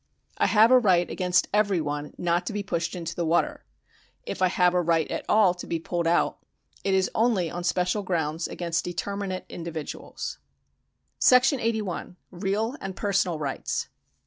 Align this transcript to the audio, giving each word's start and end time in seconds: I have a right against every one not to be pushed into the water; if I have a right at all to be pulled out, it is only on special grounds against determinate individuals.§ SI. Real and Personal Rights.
I 0.39 0.47
have 0.47 0.71
a 0.71 0.79
right 0.79 1.07
against 1.07 1.47
every 1.53 1.79
one 1.79 2.15
not 2.17 2.47
to 2.47 2.53
be 2.53 2.63
pushed 2.63 2.95
into 2.95 3.13
the 3.13 3.23
water; 3.23 3.63
if 4.25 4.41
I 4.41 4.47
have 4.47 4.73
a 4.73 4.81
right 4.81 5.07
at 5.11 5.23
all 5.29 5.53
to 5.53 5.67
be 5.67 5.77
pulled 5.77 6.07
out, 6.07 6.39
it 6.83 6.95
is 6.95 7.11
only 7.13 7.51
on 7.51 7.63
special 7.63 8.01
grounds 8.01 8.47
against 8.47 8.83
determinate 8.83 9.45
individuals.§ 9.47 10.39
SI. 12.09 12.15
Real 12.31 12.75
and 12.81 12.95
Personal 12.95 13.37
Rights. 13.37 13.89